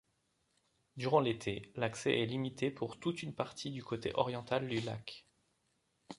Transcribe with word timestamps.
Durant 0.97 1.19
l'été, 1.19 1.71
l'accès 1.75 2.19
est 2.19 2.25
limité 2.25 2.71
pour 2.71 2.99
toute 2.99 3.21
une 3.21 3.35
partie 3.35 3.69
du 3.69 3.83
côté 3.83 4.11
oriental 4.15 4.67
du 4.67 4.81
lac. 4.81 5.27